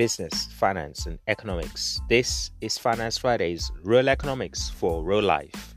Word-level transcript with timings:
business, 0.00 0.46
finance, 0.46 1.04
and 1.04 1.18
economics. 1.26 2.00
This 2.08 2.52
is 2.62 2.78
Finance 2.78 3.18
Fridays, 3.18 3.70
real 3.82 4.08
economics 4.08 4.70
for 4.70 5.04
real 5.04 5.20
life. 5.20 5.74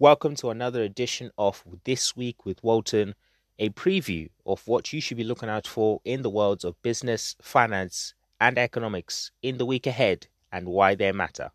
Welcome 0.00 0.34
to 0.34 0.50
another 0.50 0.82
edition 0.82 1.30
of 1.38 1.62
This 1.84 2.16
Week 2.16 2.44
with 2.44 2.60
Walton, 2.64 3.14
a 3.60 3.68
preview 3.68 4.28
of 4.44 4.66
what 4.66 4.92
you 4.92 5.00
should 5.00 5.18
be 5.18 5.22
looking 5.22 5.48
out 5.48 5.68
for 5.68 6.00
in 6.04 6.22
the 6.22 6.28
worlds 6.28 6.64
of 6.64 6.82
business, 6.82 7.36
finance, 7.40 8.12
and 8.40 8.58
economics 8.58 9.30
in 9.40 9.58
the 9.58 9.66
week 9.66 9.86
ahead 9.86 10.26
and 10.50 10.66
why 10.66 10.96
they 10.96 11.12
matter. 11.12 11.52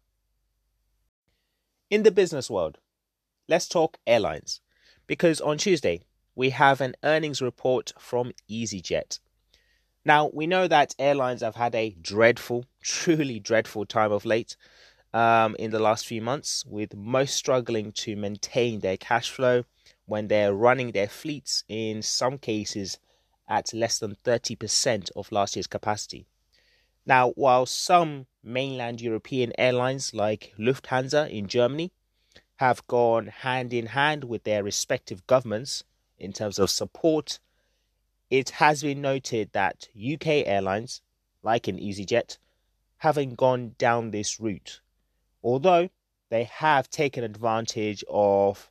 In 1.90 2.04
the 2.04 2.12
business 2.12 2.50
world, 2.50 2.78
let's 3.50 3.68
talk 3.68 3.98
airlines 4.08 4.62
because 5.06 5.42
on 5.42 5.58
Tuesday, 5.58 6.06
we 6.36 6.52
have 6.52 6.82
an 6.82 6.96
earnings 7.04 7.42
report 7.42 7.94
from 8.00 8.32
EasyJet. 8.50 9.20
Now, 10.04 10.30
we 10.34 10.48
know 10.48 10.68
that 10.68 10.96
airlines 10.98 11.42
have 11.42 11.56
had 11.56 11.76
a 11.76 11.96
dreadful, 12.02 12.66
truly 12.82 13.40
dreadful 13.40 13.86
time 13.86 14.12
of 14.12 14.26
late 14.26 14.56
um, 15.14 15.56
in 15.60 15.72
the 15.72 15.80
last 15.80 16.08
few 16.08 16.22
months, 16.22 16.66
with 16.66 16.96
most 16.96 17.36
struggling 17.36 17.92
to 17.92 18.16
maintain 18.16 18.80
their 18.80 18.98
cash 18.98 19.30
flow 19.30 19.64
when 20.06 20.28
they're 20.28 20.54
running 20.54 20.92
their 20.92 21.08
fleets, 21.08 21.64
in 21.68 22.02
some 22.02 22.38
cases, 22.38 22.98
at 23.48 23.74
less 23.74 24.00
than 24.00 24.16
30% 24.24 25.12
of 25.16 25.32
last 25.32 25.56
year's 25.56 25.68
capacity. 25.68 26.26
Now, 27.06 27.32
while 27.32 27.66
some 27.66 28.28
mainland 28.44 29.02
European 29.02 29.52
airlines 29.58 30.14
like 30.14 30.54
Lufthansa 30.58 31.30
in 31.30 31.48
Germany 31.48 31.92
have 32.58 32.86
gone 32.88 33.28
hand 33.28 33.74
in 33.74 33.88
hand 33.88 34.24
with 34.24 34.44
their 34.44 34.64
respective 34.64 35.26
governments 35.28 35.84
in 36.22 36.32
terms 36.32 36.60
of 36.60 36.70
support, 36.70 37.40
it 38.30 38.52
has 38.52 38.84
been 38.84 39.02
noted 39.02 39.50
that 39.52 39.90
UK 39.98 40.28
airlines, 40.46 41.02
like 41.44 41.68
in 41.68 41.78
EasyJet, 41.78 42.38
haven't 42.98 43.36
gone 43.36 43.76
down 43.78 44.12
this 44.12 44.40
route, 44.40 44.80
although 45.44 45.90
they 46.30 46.44
have 46.44 46.90
taken 46.90 47.24
advantage 47.24 48.04
of 48.10 48.70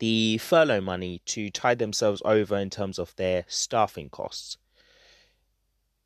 the 0.00 0.36
furlough 0.38 0.80
money 0.80 1.22
to 1.24 1.48
tide 1.48 1.78
themselves 1.78 2.20
over 2.24 2.56
in 2.56 2.68
terms 2.68 2.98
of 2.98 3.14
their 3.14 3.44
staffing 3.46 4.10
costs. 4.10 4.58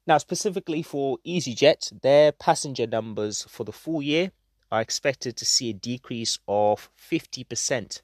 Now, 0.06 0.18
specifically 0.18 0.82
for 0.82 1.18
EasyJet, 1.26 2.02
their 2.02 2.30
passenger 2.30 2.86
numbers 2.86 3.46
for 3.48 3.64
the 3.64 3.72
full 3.72 4.02
year 4.02 4.30
are 4.70 4.82
expected 4.82 5.36
to 5.38 5.44
see 5.46 5.70
a 5.70 5.72
decrease 5.72 6.38
of 6.46 6.90
50% 7.10 8.02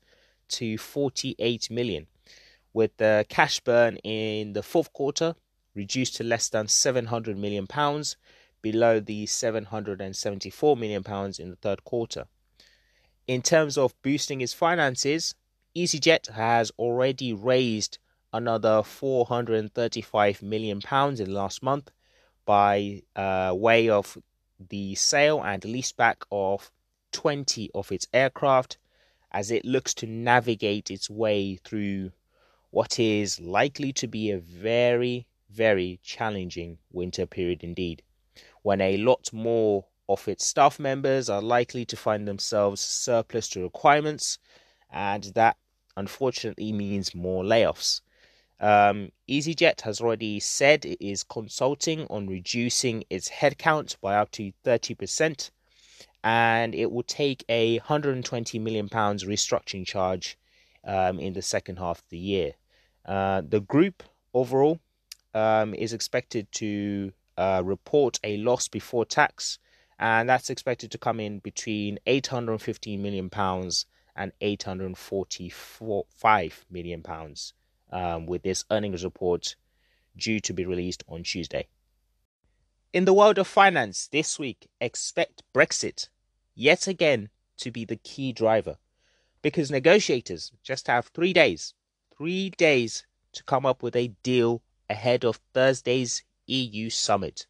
to 0.53 0.78
48 0.78 1.70
million, 1.70 2.06
with 2.72 2.97
the 2.97 3.27
cash 3.28 3.61
burn 3.61 3.97
in 3.98 4.53
the 4.53 4.62
fourth 4.62 4.92
quarter 4.92 5.34
reduced 5.75 6.17
to 6.17 6.25
less 6.25 6.48
than 6.48 6.69
700 6.69 7.36
million 7.36 7.67
pounds, 7.67 8.17
below 8.61 9.00
the 9.00 9.27
774 9.27 10.77
million 10.77 11.03
pounds 11.03 11.39
in 11.39 11.50
the 11.50 11.56
third 11.56 11.84
quarter. 11.84 12.27
In 13.27 13.42
terms 13.42 13.77
of 13.77 14.00
boosting 14.03 14.41
its 14.41 14.53
finances, 14.53 15.34
EasyJet 15.77 16.31
has 16.31 16.70
already 16.78 17.33
raised 17.33 17.98
another 18.33 18.83
435 18.83 20.42
million 20.42 20.81
pounds 20.81 21.20
in 21.20 21.27
the 21.27 21.34
last 21.34 21.62
month 21.62 21.91
by 22.44 23.03
uh, 23.14 23.53
way 23.56 23.89
of 23.89 24.19
the 24.69 24.94
sale 24.94 25.42
and 25.42 25.62
leaseback 25.62 26.22
of 26.31 26.70
20 27.12 27.70
of 27.75 27.92
its 27.92 28.06
aircraft 28.12 28.78
as 29.33 29.50
it 29.50 29.64
looks 29.64 29.94
to 29.94 30.06
navigate 30.06 30.91
its 30.91 31.11
way 31.11 31.56
through 31.56 32.12
what 32.70 32.98
is 32.98 33.41
likely 33.41 33.92
to 33.92 34.06
be 34.06 34.30
a 34.30 34.38
very, 34.38 35.26
very 35.50 35.98
challenging 36.03 36.78
winter 36.93 37.26
period 37.26 37.65
indeed, 37.65 38.03
when 38.62 38.81
a 38.81 38.97
lot 38.98 39.32
more 39.32 39.84
of 40.09 40.28
its 40.28 40.47
staff 40.47 40.78
members 40.78 41.28
are 41.28 41.42
likely 41.42 41.84
to 41.84 41.97
find 41.97 42.28
themselves 42.28 42.81
surplus 42.81 43.48
to 43.48 43.62
requirements, 43.62 44.38
and 44.91 45.25
that 45.34 45.56
unfortunately 45.97 46.72
means 46.72 47.15
more 47.15 47.42
layoffs. 47.42 48.00
Um, 48.60 49.10
EasyJet 49.28 49.81
has 49.81 50.00
already 50.00 50.38
said 50.38 50.84
it 50.84 51.04
is 51.04 51.25
consulting 51.25 52.06
on 52.09 52.28
reducing 52.28 53.04
its 53.10 53.28
headcount 53.28 53.97
by 54.00 54.15
up 54.16 54.31
to 54.32 54.53
30%, 54.65 55.50
and 56.25 56.75
it 56.75 56.91
will 56.91 57.03
take 57.03 57.44
a 57.49 57.78
120 57.78 58.59
million 58.59 58.88
pounds 58.88 59.25
restructuring 59.25 59.87
charge 59.87 60.38
um, 60.84 61.19
in 61.19 61.33
the 61.33 61.43
second 61.43 61.78
half 61.78 61.99
of 61.99 62.09
the 62.10 62.19
year. 62.19 62.53
Uh, 63.05 63.43
the 63.47 63.60
group 63.60 64.03
overall 64.33 64.78
um, 65.34 65.75
is 65.75 65.93
expected 65.93 66.47
to 66.53 67.12
uh, 67.37 67.60
report 67.65 68.21
a 68.22 68.37
loss 68.38 68.69
before 68.69 69.05
tax, 69.05 69.59
and 69.99 70.28
that's 70.28 70.50
expected 70.50 70.93
to 70.93 70.99
come 70.99 71.19
in 71.19 71.41
between 71.41 71.99
815 72.06 73.03
million 73.03 73.28
pounds 73.31 73.87
and 74.15 74.31
845 74.41 76.65
million 76.71 77.03
pounds 77.03 77.54
um, 77.91 78.27
with 78.27 78.43
this 78.43 78.65
earnings 78.71 79.03
report 79.04 79.56
due 80.16 80.39
to 80.41 80.53
be 80.53 80.66
released 80.66 81.03
on 81.09 81.22
Tuesday. 81.22 81.66
In 82.92 83.06
the 83.06 83.14
world 83.14 83.38
of 83.38 83.47
finance 83.47 84.06
this 84.06 84.38
week, 84.38 84.69
expect 84.78 85.42
Brexit 85.54 86.10
yet 86.54 86.86
again 86.86 87.30
to 87.56 87.70
be 87.70 87.86
the 87.86 87.97
key 87.97 88.34
driver 88.34 88.76
because 89.41 89.70
negotiators 89.70 90.53
just 90.62 90.88
have 90.88 91.06
three 91.06 91.32
days, 91.32 91.72
three 92.14 92.50
days 92.50 93.06
to 93.32 93.42
come 93.44 93.64
up 93.64 93.82
with 93.82 93.97
a 93.97 94.08
deal 94.22 94.60
ahead 94.91 95.25
of 95.25 95.41
Thursday's 95.54 96.22
EU 96.47 96.91
summit. 96.91 97.47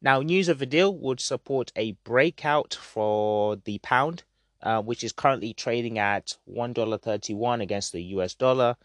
Now, 0.00 0.20
news 0.20 0.48
of 0.48 0.62
a 0.62 0.66
deal 0.66 0.96
would 0.96 1.18
support 1.18 1.72
a 1.74 1.92
breakout 2.04 2.72
for 2.74 3.56
the 3.56 3.78
pound, 3.78 4.22
uh, 4.62 4.82
which 4.82 5.02
is 5.02 5.10
currently 5.10 5.52
trading 5.52 5.98
at 5.98 6.38
$1.31 6.48 7.60
against 7.60 7.92
the 7.92 8.04
US 8.14 8.34
dollar, 8.36 8.76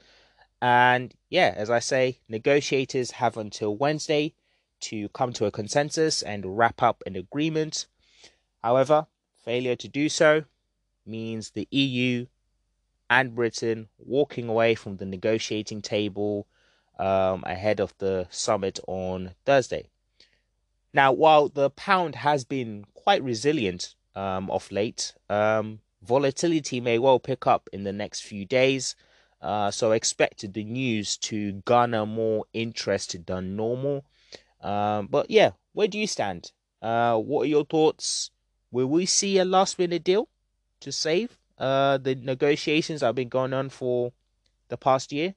and 0.59 1.13
yeah, 1.29 1.53
as 1.55 1.69
I 1.69 1.77
say, 1.77 2.21
negotiators 2.27 3.11
have 3.11 3.37
until 3.37 3.77
Wednesday 3.77 4.33
to 4.89 5.09
come 5.09 5.33
to 5.33 5.45
a 5.45 5.51
consensus 5.51 6.21
and 6.21 6.57
wrap 6.57 6.81
up 6.81 7.03
an 7.05 7.15
agreement. 7.15 7.87
However, 8.63 9.07
failure 9.43 9.75
to 9.75 9.87
do 9.87 10.09
so 10.09 10.45
means 11.05 11.51
the 11.51 11.67
EU 11.71 12.25
and 13.09 13.35
Britain 13.35 13.89
walking 13.97 14.47
away 14.47 14.75
from 14.75 14.97
the 14.97 15.05
negotiating 15.05 15.81
table 15.81 16.47
um, 16.97 17.43
ahead 17.45 17.79
of 17.79 17.93
the 17.97 18.27
summit 18.29 18.79
on 18.87 19.35
Thursday. 19.45 19.89
Now, 20.93 21.11
while 21.11 21.49
the 21.49 21.69
pound 21.71 22.15
has 22.15 22.45
been 22.45 22.85
quite 22.93 23.21
resilient 23.23 23.95
um, 24.15 24.49
of 24.49 24.71
late, 24.71 25.13
um, 25.29 25.79
volatility 26.01 26.79
may 26.79 26.99
well 26.99 27.19
pick 27.19 27.45
up 27.45 27.69
in 27.73 27.83
the 27.83 27.93
next 27.93 28.21
few 28.21 28.45
days. 28.45 28.95
Uh, 29.41 29.69
so 29.69 29.91
expected 29.91 30.53
the 30.53 30.63
news 30.63 31.17
to 31.17 31.51
garner 31.65 32.05
more 32.05 32.45
interest 32.53 33.15
than 33.27 33.55
normal. 33.55 34.05
Um, 34.61 35.07
but 35.07 35.29
yeah, 35.29 35.51
where 35.73 35.87
do 35.87 35.99
you 35.99 36.07
stand? 36.07 36.51
Uh, 36.81 37.17
what 37.17 37.43
are 37.43 37.49
your 37.49 37.65
thoughts? 37.65 38.31
Will 38.71 38.87
we 38.87 39.05
see 39.05 39.37
a 39.37 39.45
last 39.45 39.79
minute 39.79 40.03
deal 40.03 40.29
to 40.81 40.91
save 40.91 41.37
uh, 41.57 41.97
the 41.97 42.15
negotiations 42.15 42.99
that 42.99 43.07
have 43.07 43.15
been 43.15 43.29
going 43.29 43.53
on 43.53 43.69
for 43.69 44.11
the 44.69 44.77
past 44.77 45.11
year? 45.11 45.35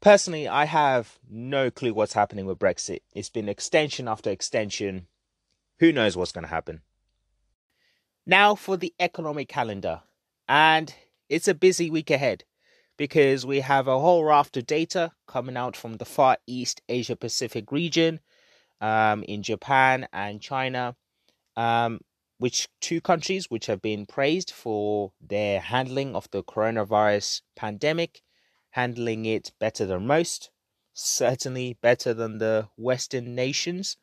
Personally, 0.00 0.46
I 0.46 0.66
have 0.66 1.18
no 1.28 1.70
clue 1.70 1.94
what's 1.94 2.12
happening 2.12 2.46
with 2.46 2.58
Brexit. 2.58 3.00
It's 3.14 3.30
been 3.30 3.48
extension 3.48 4.08
after 4.08 4.30
extension. 4.30 5.06
Who 5.78 5.90
knows 5.90 6.16
what's 6.16 6.32
going 6.32 6.44
to 6.44 6.50
happen? 6.50 6.82
Now 8.24 8.54
for 8.54 8.76
the 8.76 8.94
economic 9.00 9.48
calendar. 9.48 10.02
And 10.48 10.94
it's 11.28 11.48
a 11.48 11.54
busy 11.54 11.90
week 11.90 12.10
ahead 12.10 12.44
because 12.96 13.44
we 13.44 13.60
have 13.60 13.88
a 13.88 13.98
whole 13.98 14.24
raft 14.24 14.56
of 14.56 14.66
data 14.66 15.12
coming 15.26 15.56
out 15.56 15.76
from 15.76 15.96
the 15.96 16.04
Far 16.04 16.38
East 16.46 16.80
Asia 16.88 17.16
Pacific 17.16 17.70
region 17.70 18.20
um, 18.80 19.22
in 19.24 19.42
Japan 19.42 20.08
and 20.12 20.40
China, 20.40 20.96
um, 21.56 22.00
which 22.38 22.68
two 22.80 23.00
countries 23.00 23.50
which 23.50 23.66
have 23.66 23.82
been 23.82 24.06
praised 24.06 24.50
for 24.50 25.12
their 25.20 25.60
handling 25.60 26.14
of 26.14 26.30
the 26.30 26.42
coronavirus 26.42 27.42
pandemic, 27.54 28.22
handling 28.70 29.24
it 29.24 29.52
better 29.58 29.86
than 29.86 30.06
most, 30.06 30.50
certainly 30.92 31.78
better 31.82 32.14
than 32.14 32.38
the 32.38 32.68
Western 32.76 33.34
nations. 33.34 33.96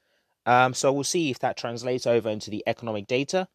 Um, 0.45 0.73
so 0.73 0.91
we'll 0.91 1.03
see 1.03 1.31
if 1.31 1.39
that 1.39 1.57
translates 1.57 2.05
over 2.05 2.29
into 2.29 2.49
the 2.49 2.63
economic 2.67 3.07
data. 3.07 3.47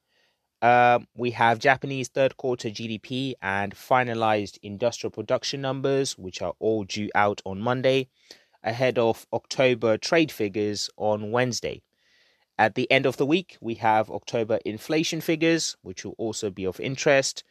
Um, 0.61 1.07
we 1.15 1.31
have 1.33 1.61
Japanese 1.61 2.09
third 2.09 2.37
quarter 2.37 2.69
GDP 2.69 3.35
and 3.41 3.75
finalized 3.75 4.59
industrial 4.63 5.13
production 5.13 5.61
numbers, 5.61 6.19
which 6.19 6.43
are 6.43 6.55
all 6.59 6.85
due 6.85 7.11
out 7.15 7.41
on 7.45 7.61
Monday, 7.61 8.09
ahead 8.65 8.99
of 8.99 9.27
October 9.33 9.97
trade 9.97 10.33
figures 10.33 10.91
on 10.97 11.31
Wednesday. 11.31 11.83
At 12.59 12.75
the 12.75 12.91
end 12.91 13.07
of 13.07 13.17
the 13.17 13.27
week, 13.27 13.57
we 13.61 13.75
have 13.75 14.11
October 14.11 14.59
inflation 14.65 15.21
figures, 15.21 15.77
which 15.83 16.05
will 16.05 16.17
also 16.19 16.51
be 16.51 16.65
of 16.67 16.81
interest. 16.81 17.45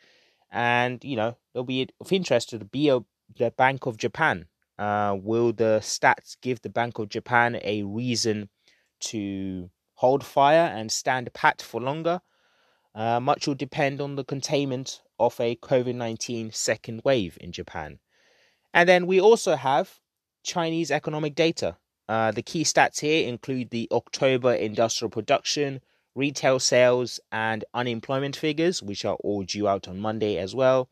And, 0.51 1.01
you 1.03 1.15
know, 1.15 1.37
they'll 1.53 1.63
be 1.63 1.87
of 2.01 2.11
interest 2.11 2.49
to 2.49 2.57
the 2.57 3.05
the 3.37 3.51
Bank 3.51 3.85
of 3.85 3.97
Japan. 3.97 4.47
Uh, 4.77 5.17
will 5.19 5.53
the 5.53 5.79
stats 5.81 6.35
give 6.41 6.61
the 6.61 6.69
Bank 6.69 6.99
of 6.99 7.07
Japan 7.09 7.59
a 7.63 7.83
reason 7.83 8.49
to 8.99 9.69
hold 9.95 10.25
fire 10.25 10.71
and 10.75 10.91
stand 10.91 11.33
pat 11.33 11.61
for 11.61 11.79
longer? 11.79 12.21
Uh, 12.97 13.19
much 13.19 13.45
will 13.45 13.53
depend 13.53 14.01
on 14.01 14.15
the 14.15 14.23
containment 14.23 15.03
of 15.19 15.39
a 15.39 15.55
COVID 15.57 15.93
19 15.93 16.51
second 16.51 17.01
wave 17.05 17.37
in 17.39 17.51
Japan. 17.51 17.99
And 18.73 18.89
then 18.89 19.05
we 19.05 19.21
also 19.21 19.55
have 19.55 19.99
Chinese 20.43 20.89
economic 20.89 21.35
data. 21.35 21.77
Uh, 22.09 22.31
the 22.31 22.41
key 22.41 22.63
stats 22.63 23.01
here 23.01 23.27
include 23.27 23.69
the 23.69 23.87
October 23.91 24.51
industrial 24.51 25.11
production, 25.11 25.81
retail 26.15 26.57
sales, 26.57 27.19
and 27.31 27.63
unemployment 27.71 28.35
figures, 28.35 28.81
which 28.81 29.05
are 29.05 29.17
all 29.17 29.43
due 29.43 29.67
out 29.67 29.87
on 29.87 29.99
Monday 29.99 30.39
as 30.39 30.55
well. 30.55 30.89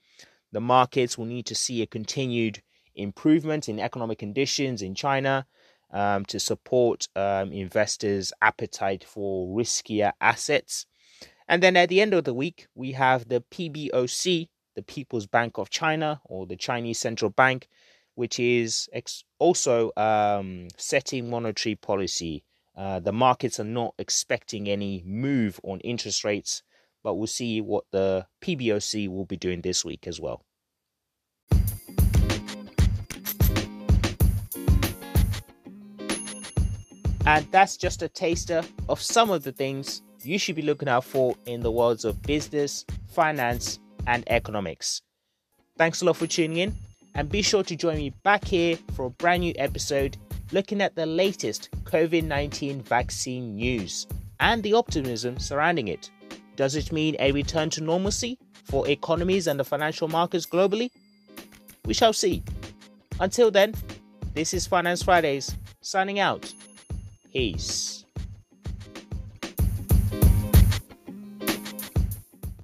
The 0.51 0.61
markets 0.61 1.17
will 1.17 1.25
need 1.25 1.47
to 1.47 1.55
see 1.55 1.81
a 1.81 1.87
continued 1.87 2.61
improvement 2.93 3.67
in 3.67 3.79
economic 3.79 4.19
conditions 4.19 4.83
in 4.83 4.93
China 4.93 5.47
um, 5.91 6.23
to 6.25 6.39
support 6.39 7.07
um, 7.15 7.51
investors' 7.51 8.31
appetite 8.43 9.03
for 9.03 9.47
riskier 9.57 10.13
assets. 10.21 10.85
And 11.47 11.61
then 11.61 11.77
at 11.77 11.89
the 11.89 12.01
end 12.01 12.13
of 12.13 12.23
the 12.23 12.33
week, 12.33 12.67
we 12.73 12.93
have 12.93 13.27
the 13.27 13.41
PBOC, 13.51 14.47
the 14.75 14.81
People's 14.81 15.27
Bank 15.27 15.57
of 15.57 15.69
China, 15.69 16.19
or 16.25 16.47
the 16.47 16.55
Chinese 16.55 16.99
Central 16.99 17.29
Bank, 17.29 17.67
which 18.15 18.39
is 18.39 18.89
ex- 18.91 19.23
also 19.37 19.91
um, 19.95 20.67
setting 20.77 21.29
monetary 21.29 21.75
policy. 21.75 22.43
Uh, 22.75 22.99
the 22.99 23.13
markets 23.13 23.59
are 23.59 23.63
not 23.63 23.93
expecting 23.99 24.67
any 24.67 25.03
move 25.05 25.59
on 25.63 25.79
interest 25.81 26.23
rates, 26.23 26.63
but 27.03 27.13
we'll 27.13 27.27
see 27.27 27.61
what 27.61 27.85
the 27.91 28.25
PBOC 28.41 29.07
will 29.07 29.25
be 29.25 29.37
doing 29.37 29.61
this 29.61 29.85
week 29.85 30.07
as 30.07 30.19
well. 30.19 30.43
And 37.27 37.47
that's 37.51 37.77
just 37.77 38.01
a 38.01 38.09
taster 38.09 38.63
of 38.87 39.01
some 39.01 39.31
of 39.31 39.43
the 39.43 39.51
things 39.51 40.01
you 40.25 40.39
should 40.39 40.55
be 40.55 40.61
looking 40.61 40.87
out 40.87 41.03
for 41.03 41.35
in 41.45 41.61
the 41.61 41.71
worlds 41.71 42.05
of 42.05 42.21
business, 42.21 42.85
finance, 43.07 43.79
and 44.07 44.23
economics. 44.27 45.01
Thanks 45.77 46.01
a 46.01 46.05
lot 46.05 46.17
for 46.17 46.27
tuning 46.27 46.57
in, 46.57 46.75
and 47.13 47.29
be 47.29 47.41
sure 47.41 47.63
to 47.63 47.75
join 47.75 47.97
me 47.97 48.11
back 48.23 48.45
here 48.45 48.77
for 48.93 49.05
a 49.05 49.09
brand 49.09 49.41
new 49.41 49.53
episode 49.57 50.17
looking 50.51 50.81
at 50.81 50.95
the 50.95 51.05
latest 51.05 51.69
COVID 51.83 52.23
19 52.23 52.81
vaccine 52.81 53.55
news 53.55 54.07
and 54.39 54.61
the 54.63 54.73
optimism 54.73 55.39
surrounding 55.39 55.87
it. 55.87 56.09
Does 56.55 56.75
it 56.75 56.91
mean 56.91 57.15
a 57.19 57.31
return 57.31 57.69
to 57.71 57.81
normalcy 57.81 58.37
for 58.63 58.87
economies 58.87 59.47
and 59.47 59.59
the 59.59 59.63
financial 59.63 60.07
markets 60.07 60.45
globally? 60.45 60.89
We 61.85 61.93
shall 61.93 62.13
see. 62.13 62.43
Until 63.19 63.51
then, 63.51 63.75
this 64.33 64.53
is 64.53 64.67
Finance 64.67 65.03
Fridays, 65.03 65.55
signing 65.81 66.19
out. 66.19 66.53
Peace. 67.31 67.94